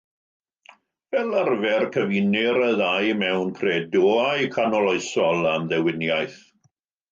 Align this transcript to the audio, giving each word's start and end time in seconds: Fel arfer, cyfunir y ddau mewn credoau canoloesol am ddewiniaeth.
Fel 1.15 1.35
arfer, 1.41 1.81
cyfunir 1.97 2.57
y 2.69 2.71
ddau 2.79 3.11
mewn 3.21 3.53
credoau 3.61 4.43
canoloesol 4.59 5.49
am 5.55 5.71
ddewiniaeth. 5.71 6.43